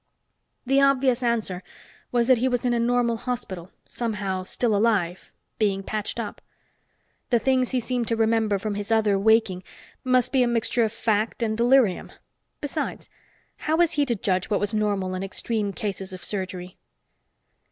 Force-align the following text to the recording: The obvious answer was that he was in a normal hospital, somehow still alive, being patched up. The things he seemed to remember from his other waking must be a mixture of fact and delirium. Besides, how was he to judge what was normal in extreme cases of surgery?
The 0.65 0.81
obvious 0.81 1.21
answer 1.21 1.61
was 2.11 2.25
that 2.25 2.39
he 2.39 2.47
was 2.47 2.65
in 2.65 2.73
a 2.73 2.79
normal 2.79 3.17
hospital, 3.17 3.69
somehow 3.85 4.41
still 4.41 4.75
alive, 4.75 5.31
being 5.59 5.83
patched 5.83 6.19
up. 6.19 6.41
The 7.29 7.37
things 7.37 7.69
he 7.69 7.79
seemed 7.79 8.07
to 8.07 8.15
remember 8.15 8.57
from 8.57 8.73
his 8.73 8.91
other 8.91 9.19
waking 9.19 9.61
must 10.03 10.31
be 10.31 10.41
a 10.41 10.47
mixture 10.47 10.83
of 10.83 10.91
fact 10.91 11.43
and 11.43 11.55
delirium. 11.55 12.11
Besides, 12.61 13.09
how 13.57 13.77
was 13.77 13.91
he 13.91 14.03
to 14.07 14.15
judge 14.15 14.49
what 14.49 14.59
was 14.59 14.73
normal 14.73 15.13
in 15.13 15.21
extreme 15.21 15.71
cases 15.71 16.13
of 16.13 16.23
surgery? 16.25 16.77